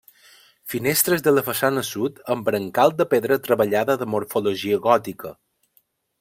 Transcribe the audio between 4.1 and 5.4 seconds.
morfologia gòtica.